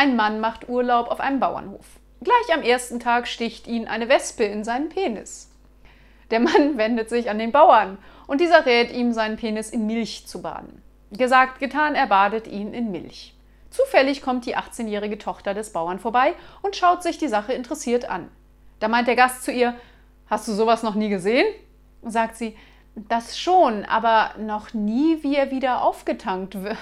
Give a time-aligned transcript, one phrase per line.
[0.00, 1.84] Ein Mann macht Urlaub auf einem Bauernhof.
[2.22, 5.50] Gleich am ersten Tag sticht ihn eine Wespe in seinen Penis.
[6.30, 10.26] Der Mann wendet sich an den Bauern und dieser rät ihm, seinen Penis in Milch
[10.26, 10.80] zu baden.
[11.12, 13.34] Gesagt, getan, er badet ihn in Milch.
[13.68, 18.30] Zufällig kommt die 18-jährige Tochter des Bauern vorbei und schaut sich die Sache interessiert an.
[18.78, 19.74] Da meint der Gast zu ihr,
[20.28, 21.46] Hast du sowas noch nie gesehen?
[22.00, 22.56] Sagt sie,
[22.94, 26.78] das schon, aber noch nie, wie er wieder aufgetankt wird.